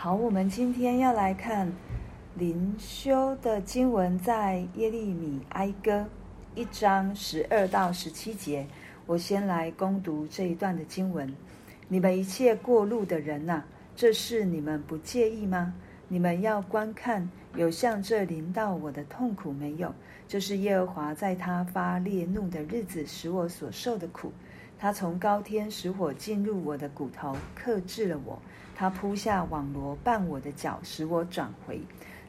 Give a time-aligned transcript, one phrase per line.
[0.00, 1.72] 好，我们今天要来看
[2.36, 6.06] 灵修的经文，在耶利米哀歌
[6.54, 8.64] 一章十二到十七节。
[9.06, 11.34] 我先来攻读这一段的经文：
[11.88, 13.64] 你们一切过路的人呐、
[13.96, 15.74] 这事你们不介意吗？
[16.06, 19.92] 你们要观看，有像这临到我的痛苦没有？
[20.28, 24.32] 这是耶和华在他发烈怒的日子使我所受的苦。
[24.78, 28.40] 他从高天使火进入我的骨头，克制了我。
[28.76, 31.80] 他铺下网罗绊我的脚，使我转回。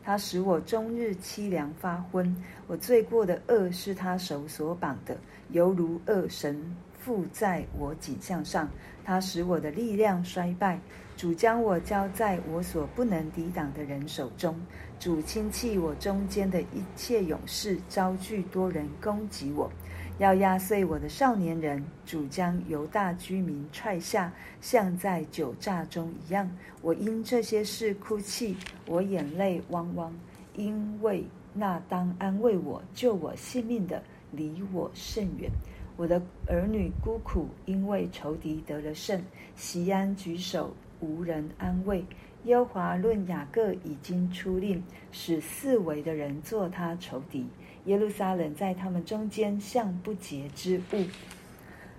[0.03, 2.35] 他使我终日凄凉发昏。
[2.66, 5.16] 我罪过的恶是他手所绑的，
[5.52, 8.68] 犹如恶神附在我颈项上。
[9.05, 10.79] 他使我的力量衰败。
[11.20, 14.55] 主将我交在我所不能抵挡的人手中。
[15.02, 19.70] 主轻弃我中间的一切勇士，招聚多人攻击我，
[20.18, 21.84] 要压碎我的少年人。
[22.05, 26.50] 主将犹大居民踹下，像在酒炸中一样。
[26.82, 28.55] 我因这些事哭泣，
[28.86, 30.18] 我眼泪汪汪，
[30.55, 35.52] 因为那当安慰我、救我性命的离我甚远。
[35.98, 39.21] 我的儿女孤苦，因为仇敌得了胜。
[39.58, 40.74] 席安举手。
[41.00, 42.05] 无人安慰，
[42.44, 47.48] 耶和华论雅各已经出令，使四围的人作他仇敌。
[47.86, 51.05] 耶路撒冷在他们中间像不洁之物。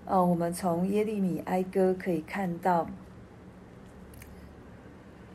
[0.04, 2.86] 呃，我们从耶利米哀歌可以看到，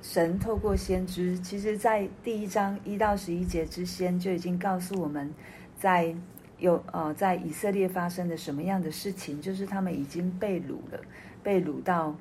[0.01, 5.33] 神透过先知，其实在第一章一到十一节之先就已经告诉我们，
[5.77, 6.15] 在
[6.59, 10.99] 有呃在以色列发生的什么样的事情，就是他们已经被掳了，
[11.41, 12.15] 被掳到。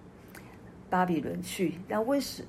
[0.90, 2.42] 巴比伦去，那为什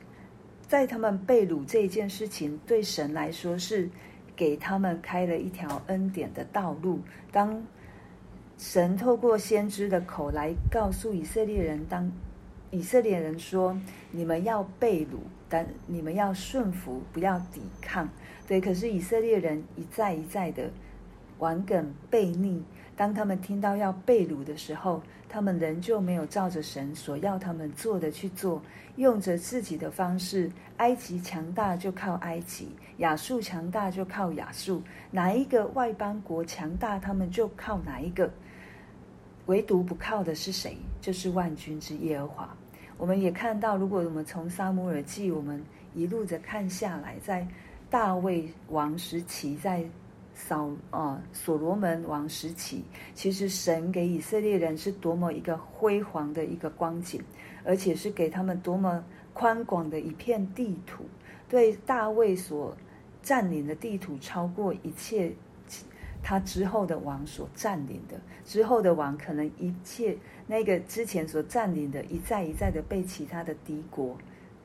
[0.67, 3.89] 在他们被掳这件事情，对神来说是
[4.35, 6.99] 给他们开了一条恩典的道路。
[7.31, 7.65] 当
[8.57, 12.11] 神透过先知的口来告诉以色列人，当
[12.71, 13.79] 以色列人说
[14.11, 18.09] ：“你们要被掳，但你们要顺服，不要抵抗。”
[18.47, 20.69] 对，可是以色列人一再一再的
[21.39, 22.63] 顽梗悖逆。
[22.95, 28.61] 当他们听到要被掳的时候，他们仍旧没有照着神所要他们做的去做，
[28.95, 30.49] 用着自己的方式。
[30.77, 38.29] 埃及强大就靠埃及，亚述强大就靠亚述，哪一个外邦国强大，他们就靠哪一个。
[39.45, 40.77] 唯独不靠的是谁？
[41.01, 42.57] 就是万军之耶和华。
[42.97, 45.61] 我们也看到，如果我们从撒母耳记，我们
[45.93, 47.45] 一路着看下来，在
[47.89, 49.83] 大卫王时期，在。
[50.35, 57.23] 扫啊，所罗门王时期，其实神给以色列人是多么一个辉煌的一个光景，
[57.63, 59.03] 而且是给他们多么
[59.33, 61.05] 宽广的一片地图。
[61.47, 62.75] 对大卫所
[63.23, 65.31] 占领的地图，超过一切
[66.21, 68.19] 他之后的王所占领的。
[68.43, 74.17] 之后的王可能一切那个之前所占领的，一再一再的被其他的敌国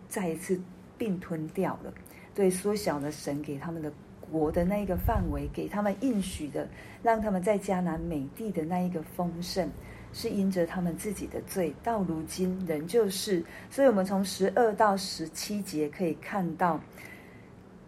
[0.09, 0.61] 再一次
[0.99, 1.95] 并吞掉了。
[2.35, 3.93] 对，缩小了神给他们的。
[4.31, 6.69] 国的那一个范围，给他们应许的，
[7.03, 9.69] 让他们在迦南美地的那一个丰盛，
[10.13, 13.45] 是因着他们自己的罪，到如今仍旧是。
[13.71, 16.81] 所以，我们从十二到十七节可以看到，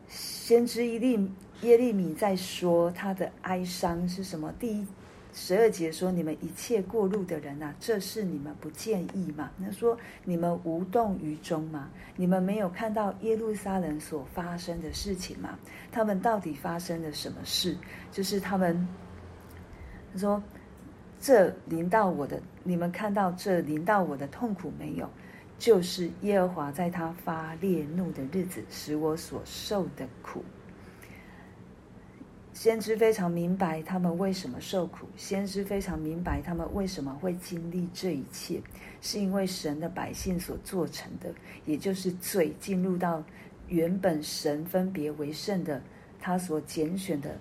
[0.09, 1.31] 先知耶利
[1.63, 4.53] 耶利米在说他的哀伤是什么？
[4.59, 4.87] 第一。
[5.35, 9.51] 十二节说：“你们一切过路的人啊，这事你们不介意吗？
[9.57, 11.89] 那说你们无动于衷吗？
[12.17, 15.59] 你们没有看到耶路撒冷所发生的事情吗？
[15.91, 17.75] 他们到底发生了什么事？
[18.11, 18.87] 就是他们
[20.13, 20.43] 他说，
[21.19, 25.09] 这临到我的，你们看到这临到我的痛苦没有？
[25.59, 30.45] 就是耶和华在他发烈怒的日子，使我所受的苦。”
[32.55, 38.61] 先知非常明白他们为什么受苦，先知非常明白他们为什么会经历这一切，
[39.01, 41.33] 是因为神的百姓所做成的，
[41.65, 43.25] 也就是罪进入到
[43.69, 45.83] 原本神分别为圣的
[46.21, 47.39] 他所拣选的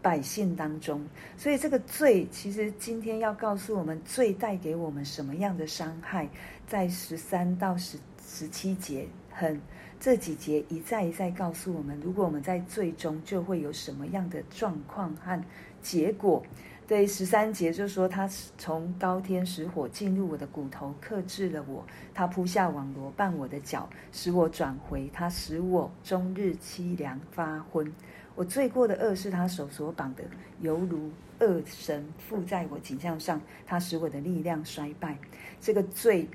[0.00, 1.04] 百姓当中。
[1.36, 6.28] 所以这个罪，其实今天要告诉我们，罪带给我们什么样的伤害，
[6.68, 9.60] 在十三到十十七节很。
[10.00, 15.42] 这几节一再一再告诉我们，如果我们在罪中，就会有什么样的状况和
[15.82, 16.42] 结果。
[16.86, 21.84] 对，十三节就说他从高天使火进入我的骨头，克制了我。
[22.14, 25.10] 他铺下网罗绊我的脚，使我转回。
[25.12, 27.92] 他使我终日凄凉发昏。
[28.36, 30.22] 我罪过的恶是他手所绑的，
[30.60, 31.10] 犹如
[31.40, 33.38] 恶神附在我颈项上。
[33.66, 35.18] 他使我的力量衰败。
[35.60, 36.26] 这个罪。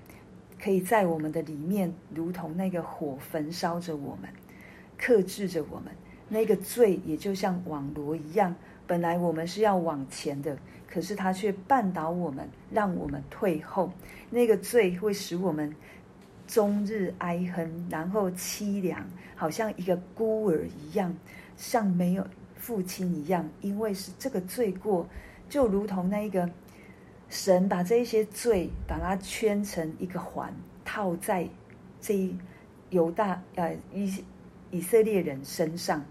[0.63, 4.29] 可以在我们的里面，如同那个火焚烧着我们，
[4.97, 5.91] 克制着我们。
[6.29, 8.55] 那个罪也就像网罗一样，
[8.87, 10.57] 本来我们是要往前的，
[10.87, 13.91] 可是他却绊倒我们，让我们退后。
[14.29, 15.75] 那个罪会使我们
[16.47, 19.05] 终日哀哼，然后凄凉，
[19.35, 21.13] 好像一个孤儿一样，
[21.57, 22.25] 像没有
[22.55, 23.45] 父亲一样。
[23.59, 25.05] 因为是这个罪过，
[25.49, 26.49] 就如同那一个
[27.33, 30.53] 神把这一些罪，把它圈成一个环，
[30.85, 31.49] 套在
[31.99, 32.37] 这一
[32.91, 34.23] 犹大呃以
[34.69, 36.05] 以色列人身上，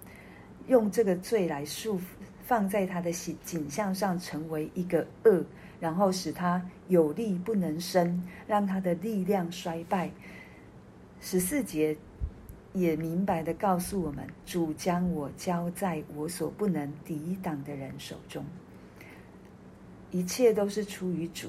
[0.66, 2.02] 用这个罪来束缚，
[2.44, 5.44] 放在他的形景象上，成为一个恶。
[5.78, 10.10] 然后使他有力不能生，让他的力量衰败。
[11.20, 11.96] 十四节
[12.72, 18.44] 也明白地告诉我们：主将我交在我所不能抵挡的人手中。
[20.12, 21.48] 一切都是出于主，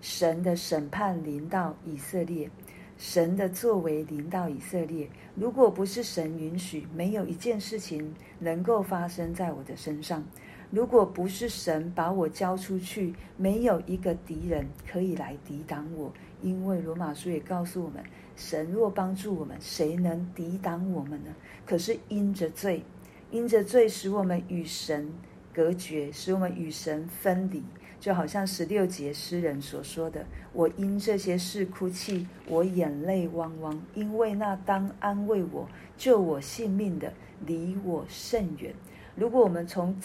[0.00, 2.48] 神的审判临到以色列，
[2.96, 5.08] 神的作为临到以色列。
[5.34, 10.24] 如果不是神允许，没有一件事情能够发生在我的身上。
[10.70, 16.12] 如果不是神把我交出去，没有一个敌人可以来抵挡我。
[16.42, 18.04] 因为罗马书也告诉我们，
[18.36, 21.34] 神若帮助我们，谁能抵挡我们呢？
[21.66, 22.84] 可是因着罪，
[23.32, 25.12] 因着罪使我们与神
[25.52, 27.64] 隔绝，使我们与神分离。
[27.98, 37.12] 就好像十六节诗人所说的：“我因这些事哭泣，我眼泪汪汪，因为那当安慰我、救我性命的
[37.46, 38.74] 离我甚远。”
[39.16, 39.96] 如果我们从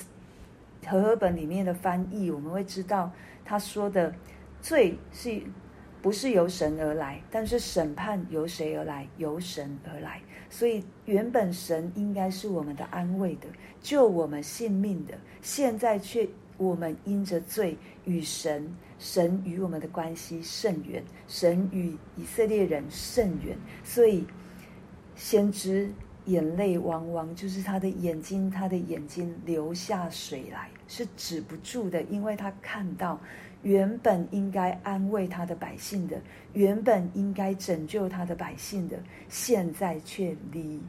[0.88, 3.11] 和合本里面的翻译，我们会知道
[3.45, 4.13] 他说的
[4.61, 5.41] 罪是
[6.01, 9.07] 不是由神而来，但是审判由谁而来？
[9.17, 10.21] 由神而来。
[10.49, 13.47] 所以原本神应该是我们的安慰的，
[13.81, 16.27] 救我们性命的，现在却
[16.61, 17.75] 我们因着罪
[18.05, 24.25] 与神，神与我们的关系甚远，神与以色列人甚远，所以
[25.15, 25.91] 先知。
[26.25, 33.19] 眼泪汪汪，就是他的眼睛，他的眼睛流下水来，是止不住的，因为他看到
[33.63, 36.21] 原本应该安慰他的百姓的，
[36.53, 38.99] 原本应该拯救他的百姓的，
[39.29, 40.79] 现在却离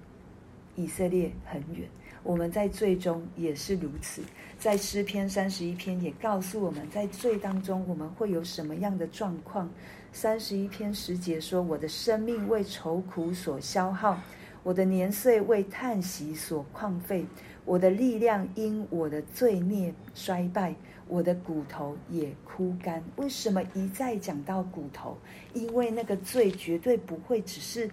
[0.77, 1.89] 以色列很远。
[2.23, 4.23] 我们在罪中也是如此，
[4.59, 9.69] 在诗篇三十一篇也告诉我们在罪当中我们会有什么样的状况。
[10.13, 14.21] 三十一篇十节说：“我的生命为愁苦所消耗。”
[14.63, 17.27] 我的年岁为叹息所旷废，
[17.65, 20.73] 我的力量因我的罪孽衰败，
[21.09, 23.03] 我的骨头也枯干。
[23.17, 25.19] 为什么一再讲到骨头？
[25.53, 27.91] 因为那个罪绝对不会只是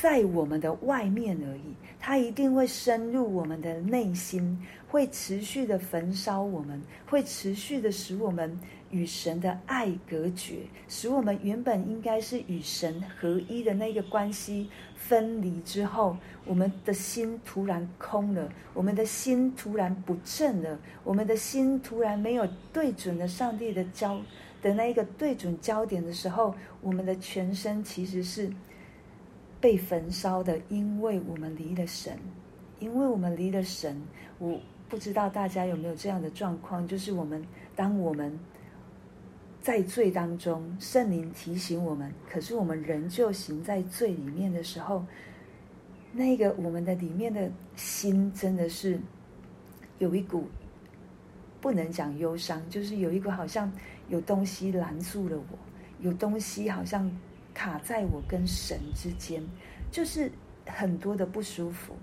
[0.00, 4.58] 在我们的外面而已，它一定会深入我们的内心，
[4.88, 8.58] 会持续的焚烧我们，会持续的使我们
[8.90, 14.70] 与神的爱隔绝，使我们原本应该是与神合一的那个关系。
[14.96, 16.16] 分离之后，
[16.46, 24.20] 我们的心突然空了，我们的心突然不正了，我们的心突然没有对准了上帝的焦
[24.62, 28.48] 的那一个对准焦点的时候，我们的全身其实是
[29.60, 32.18] 被焚烧的，因为我们离了神，
[32.78, 34.00] 因为我们离了神。
[34.38, 34.58] 我
[34.88, 38.38] 不知道大家有没有这样的状况，就是我们当我们。
[39.62, 45.04] 在罪当中，圣灵提醒我们，可是我们仍旧行在罪里面的时候，
[46.12, 48.98] 那个我们的里面的心真的是
[49.98, 50.46] 有一股
[51.60, 53.70] 不能讲忧伤，就是有一股好像
[54.08, 55.58] 有东西拦住了我，
[56.00, 57.14] 有东西好像
[57.54, 59.42] 卡在我跟神之间，
[59.90, 60.30] 就是
[60.66, 61.94] 很多的不舒服。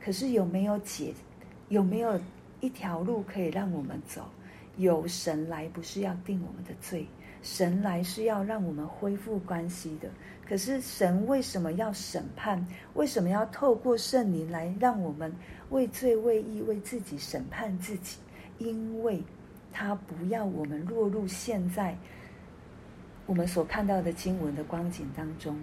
[0.00, 1.12] 可是有没有解？
[1.68, 2.20] 有没有
[2.60, 4.22] 一条路可以让我们走？
[4.76, 7.06] 有神来不是要定我们的罪，
[7.42, 10.08] 神来是要让我们恢复关系的。
[10.46, 12.64] 可是神为什么要审判？
[12.94, 15.34] 为什么要透过圣灵来让我们
[15.70, 18.18] 为罪、为义、为自己审判自己？
[18.58, 19.22] 因为
[19.72, 21.96] 他不要我们落入现在
[23.26, 25.58] 我们所看到的经文的光景当中。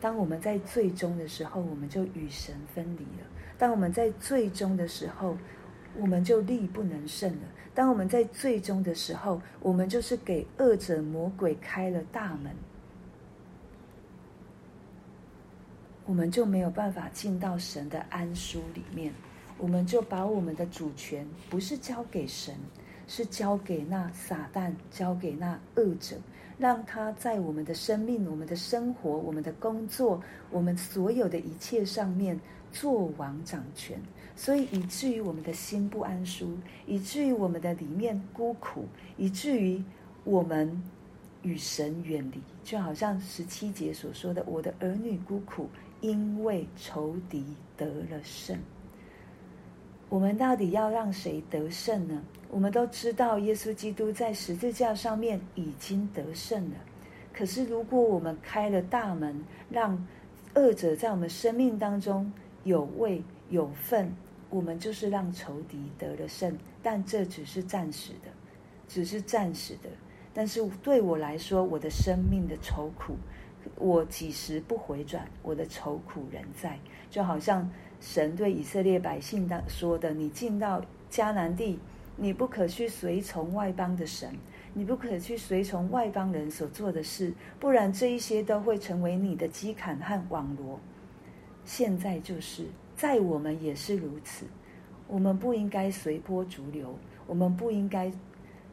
[0.00, 3.26] 当我们在最终的时候，我们就与神分离了；
[3.58, 5.36] 当我们在最终的时候，
[5.96, 7.42] 我们就力不能胜了。
[7.74, 12.54] 当我们在最终的时候，我们就是给恶者魔鬼开了大门，
[16.04, 19.12] 我们就没有办法进到神的安舒里面。
[19.56, 22.54] 我们就把我们的主权不是交给神，
[23.06, 26.16] 是交给那撒旦，交给那恶者，
[26.58, 32.38] 让他在我们的生命、我们的生活、我们的工作、我们所有的一切上面
[32.72, 34.00] 做王掌权。
[34.36, 38.84] 所以以至于我们的心不安舒，以至于我们的里面孤苦，
[39.16, 39.80] 以至于
[40.24, 40.82] 我们
[41.42, 45.68] 与神远离，就好像十七节所说的：“我的儿女孤苦，
[46.00, 47.44] 因为仇敌
[47.76, 48.58] 得了胜。”
[50.14, 52.22] 我们到底要让谁得胜呢？
[52.48, 56.76] 我们都知道，耶稣基督在十字架上面已经得胜了。
[57.32, 60.06] 可是如果我们开了大门，让
[60.54, 64.14] 恶者在我们生命当中有位有份，
[64.50, 66.56] 我们就是让仇敌得了胜。
[66.80, 68.30] 但这只是暂时的，
[68.86, 69.88] 只是暂时的。
[70.32, 73.16] 但是对我来说，我的生命的愁苦，
[73.74, 76.78] 我几时不回转，我的愁苦仍在。
[77.10, 77.68] 就好像
[78.06, 81.78] 神对以色列百姓当说的：“你进到迦南地，
[82.16, 84.30] 你不可去随从外邦的神，
[84.74, 90.78] 你不可去随从外邦人所做的事，不然这一些都会成为你的讥砍和网罗。”
[91.64, 94.44] 现在就是在我们也是如此，
[95.08, 96.94] 我们不应该随波逐流，
[97.26, 98.12] 我们不应该。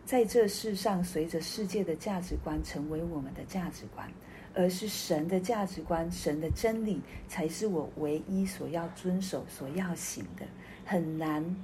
[0.03, 4.05] 在这世上，随着世界的价值观成为我们的价值观，
[4.53, 10.45] 而是神的价值观、神的真理才是我唯一所要遵守、所要行的。
[10.85, 11.55] 很难，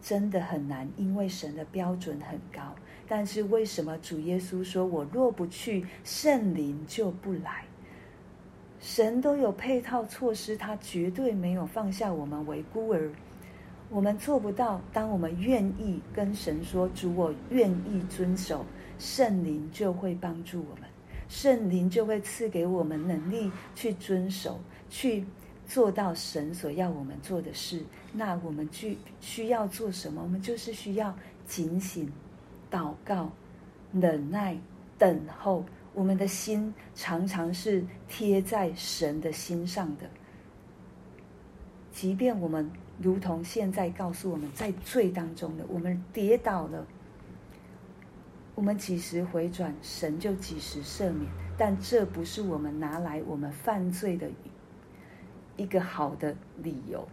[0.00, 2.74] 真的很难，因为神的标准很高。
[3.06, 7.64] 但是为什么主耶稣说：“我若不去，圣灵就不来。”
[8.80, 13.10] 神都有配套措施，他绝对没有放下我们为孤儿。
[13.90, 14.80] 我们做不到。
[14.92, 18.64] 当我们愿意跟神说：“主，我愿意遵守。”
[18.98, 20.84] 圣灵就会帮助我们，
[21.30, 24.60] 圣灵就会赐给我们能力去遵守，
[24.90, 25.24] 去
[25.66, 27.82] 做到神所要我们做的事。
[28.12, 30.20] 那我们去需要做什么？
[30.22, 32.12] 我们就是需要警醒、
[32.70, 33.30] 祷告、
[33.92, 34.58] 忍耐、
[34.98, 35.64] 等候。
[35.94, 40.10] 我们的心常常是贴在神的心上的，
[41.92, 42.70] 即便我们。
[43.02, 46.86] 如同现在告诉我们，在罪当中的我们跌倒了，
[48.60, 51.26] 我们几时回转，神就几时赦免。
[51.56, 54.28] 但这不是我们拿来我们犯罪的
[55.56, 57.08] 一个好的理由，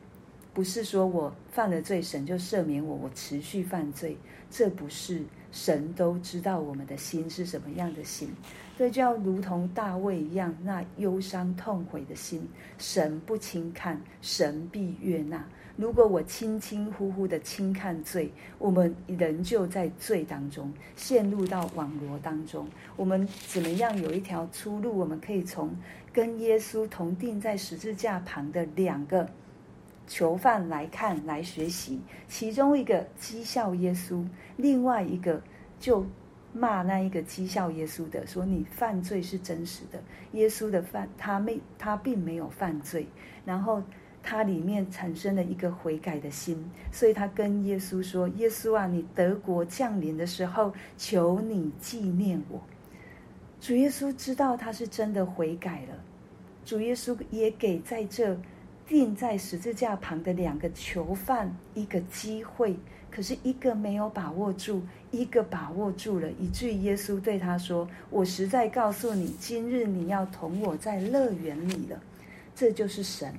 [0.54, 4.18] 不是说我犯了罪，神就赦免我，我持续犯罪。
[4.52, 8.30] 这不是，神都知道我们的心是什么样的心。
[8.78, 15.44] 这就要如同大卫一样，那忧伤痛悔的心，神不轻看，神必悦纳。
[15.76, 22.68] 如果我轻轻忽忽的轻看罪，我们仍旧在罪当中，陷入到网罗当中。
[22.96, 24.98] 我们怎么样有一条出路？
[24.98, 25.76] 我们可以从
[26.12, 29.28] 跟耶稣同钉在十字架旁的两个
[30.08, 32.02] 囚犯来看，来学习。
[32.28, 35.42] 其中一个讥笑耶稣，另外一个
[35.80, 36.06] 就
[36.54, 40.02] 骂那一个讥笑耶稣的，说你犯罪是真实的。
[40.32, 43.06] 耶稣的犯，他没，他并没有犯罪。
[43.46, 43.84] 然后。
[44.30, 52.60] 他里面产生了一个悔改的心，所以他跟耶稣说：“耶稣啊，你德国降临的时候，求你纪念我。”
[53.62, 55.96] 主耶稣知道他是真的悔改了，
[56.66, 58.38] 主耶稣也给在这
[58.88, 62.76] 钉在十字架旁的两个囚犯一个机会，
[63.12, 72.02] 可是一个没有把握住，一个把握住了，以至于耶稣对他说：“我实在告诉你，今日你要同我在乐园里了。”
[72.56, 73.34] 这就是神。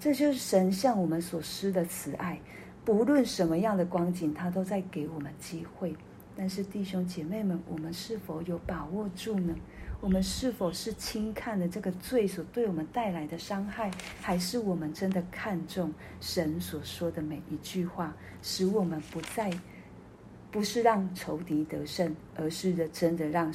[0.00, 2.40] 这就是神向我们所施的慈爱，
[2.84, 5.94] 不论什么样的光景，他都在给我们机会。
[6.34, 9.54] 但是弟兄姐妹们，我们是否有把握住呢？
[10.02, 13.88] 我们是否是轻看了这个罪所对我们带来的伤害，
[14.20, 19.48] 还是我们真的看重神所说的每一句话，使我们不再
[20.50, 23.54] 不是让仇敌得胜，而是的真的让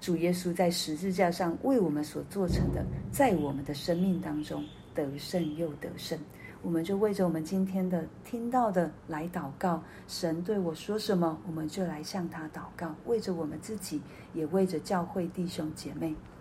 [0.00, 4.64] 主耶稣在十字架上为我们所做成的，在我们的生命当中。
[4.92, 6.18] 得胜又得胜，
[6.62, 9.82] 我们就为着我们今天的听到的来祷告。
[10.06, 12.94] 神对我说什么，我们就来向他祷告。
[13.06, 14.02] 为着我们自己，
[14.34, 16.14] 也为着教会弟兄姐妹。